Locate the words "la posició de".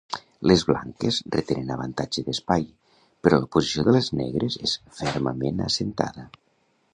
3.43-3.95